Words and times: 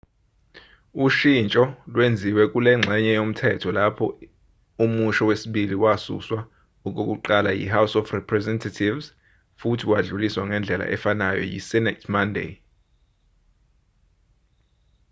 ushintsho 1.05 1.63
lwenziwe 1.93 2.43
kulengxenye 2.53 3.11
yomthetho 3.19 3.69
lapho 3.77 4.05
imusho 4.85 5.23
wesibili 5.29 5.75
wasuswa 5.83 6.39
okokuqala 6.87 7.49
yi-house 7.59 7.95
of 7.99 8.13
representatives 8.19 9.05
futhi 9.59 9.85
wadluliswa 9.91 10.43
ngendlela 10.49 10.85
efanayo 10.95 11.41
yi-senate 11.51 12.05
monday 12.13 12.51